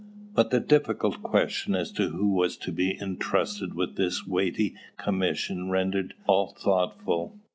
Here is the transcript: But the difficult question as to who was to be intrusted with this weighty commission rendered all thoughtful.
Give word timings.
But 0.33 0.49
the 0.49 0.59
difficult 0.59 1.21
question 1.21 1.75
as 1.75 1.91
to 1.91 2.09
who 2.09 2.29
was 2.33 2.57
to 2.57 2.71
be 2.71 2.97
intrusted 2.99 3.75
with 3.75 3.97
this 3.97 4.25
weighty 4.25 4.73
commission 4.97 5.69
rendered 5.69 6.15
all 6.25 6.57
thoughtful. 6.59 7.37